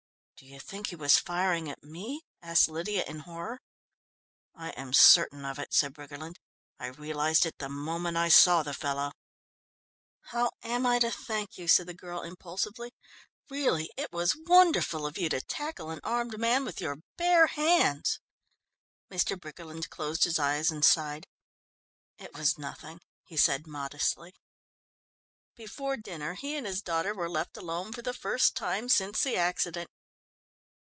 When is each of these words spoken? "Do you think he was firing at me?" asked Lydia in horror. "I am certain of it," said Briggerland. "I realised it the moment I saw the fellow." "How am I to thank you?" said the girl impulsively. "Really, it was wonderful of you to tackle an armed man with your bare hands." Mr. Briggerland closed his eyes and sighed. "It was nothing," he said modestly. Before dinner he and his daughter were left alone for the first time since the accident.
"Do 0.43 0.47
you 0.47 0.59
think 0.59 0.87
he 0.87 0.95
was 0.95 1.19
firing 1.19 1.69
at 1.69 1.83
me?" 1.83 2.23
asked 2.41 2.67
Lydia 2.67 3.03
in 3.05 3.19
horror. 3.19 3.59
"I 4.55 4.69
am 4.69 4.91
certain 4.91 5.45
of 5.45 5.59
it," 5.59 5.71
said 5.71 5.93
Briggerland. 5.93 6.39
"I 6.79 6.87
realised 6.87 7.45
it 7.45 7.59
the 7.59 7.69
moment 7.69 8.17
I 8.17 8.29
saw 8.29 8.63
the 8.63 8.73
fellow." 8.73 9.11
"How 10.31 10.49
am 10.63 10.83
I 10.83 10.97
to 10.97 11.11
thank 11.11 11.59
you?" 11.59 11.67
said 11.67 11.85
the 11.85 11.93
girl 11.93 12.23
impulsively. 12.23 12.91
"Really, 13.51 13.91
it 13.95 14.11
was 14.11 14.35
wonderful 14.47 15.05
of 15.05 15.15
you 15.15 15.29
to 15.29 15.41
tackle 15.41 15.91
an 15.91 15.99
armed 16.03 16.35
man 16.39 16.65
with 16.65 16.81
your 16.81 16.97
bare 17.17 17.45
hands." 17.45 18.19
Mr. 19.11 19.39
Briggerland 19.39 19.91
closed 19.91 20.23
his 20.23 20.39
eyes 20.39 20.71
and 20.71 20.83
sighed. 20.83 21.27
"It 22.17 22.33
was 22.33 22.57
nothing," 22.57 22.99
he 23.25 23.37
said 23.37 23.67
modestly. 23.67 24.33
Before 25.55 25.97
dinner 25.97 26.33
he 26.33 26.57
and 26.57 26.65
his 26.65 26.81
daughter 26.81 27.13
were 27.13 27.29
left 27.29 27.57
alone 27.57 27.93
for 27.93 28.01
the 28.01 28.11
first 28.11 28.55
time 28.55 28.89
since 28.89 29.21
the 29.21 29.37
accident. 29.37 29.87